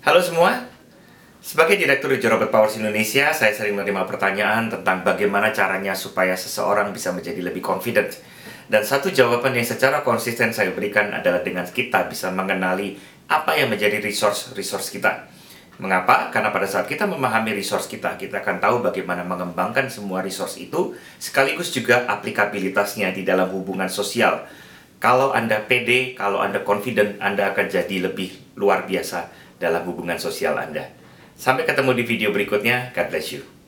[0.00, 0.64] Halo semua,
[1.44, 6.88] sebagai Direktur Uji Robot Powers Indonesia, saya sering menerima pertanyaan tentang bagaimana caranya supaya seseorang
[6.88, 8.08] bisa menjadi lebih confident.
[8.64, 12.96] Dan satu jawaban yang secara konsisten saya berikan adalah dengan kita bisa mengenali
[13.28, 15.28] apa yang menjadi resource-resource kita.
[15.76, 16.32] Mengapa?
[16.32, 20.96] Karena pada saat kita memahami resource kita, kita akan tahu bagaimana mengembangkan semua resource itu,
[21.20, 24.48] sekaligus juga aplikabilitasnya di dalam hubungan sosial.
[24.96, 30.56] Kalau Anda pede, kalau Anda confident, Anda akan jadi lebih luar biasa dalam hubungan sosial
[30.56, 30.88] Anda.
[31.36, 32.96] Sampai ketemu di video berikutnya.
[32.96, 33.59] God bless you.